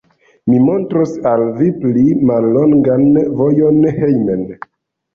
[0.51, 3.09] Mi montros al vi pli mallongan
[3.39, 4.47] vojon hejmen.